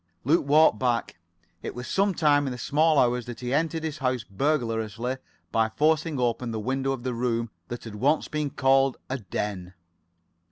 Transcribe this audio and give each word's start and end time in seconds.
Luke 0.23 0.47
walked 0.47 0.79
back. 0.79 1.19
It 1.61 1.75
was 1.75 1.87
some 1.87 2.15
time 2.15 2.47
in 2.47 2.51
the 2.51 2.57
small 2.57 2.97
hours 2.97 3.27
that 3.27 3.41
he 3.41 3.53
entered 3.53 3.83
his 3.83 3.99
house 3.99 4.23
burglariously 4.23 5.17
by 5.51 5.69
forcing 5.69 6.19
open 6.19 6.49
the 6.49 6.59
window 6.59 6.91
of 6.93 7.05
a 7.05 7.13
room 7.13 7.51
that 7.67 7.83
had 7.83 7.93
once 7.93 8.27
been 8.27 8.49
called 8.49 8.97
a 9.11 9.19
den. 9.19 9.75